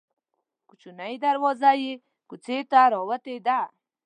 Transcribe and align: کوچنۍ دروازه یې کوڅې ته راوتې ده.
کوچنۍ 0.69 1.13
دروازه 1.25 1.69
یې 1.83 1.93
کوڅې 2.29 2.57
ته 2.71 2.79
راوتې 2.93 3.35
ده. 3.45 3.59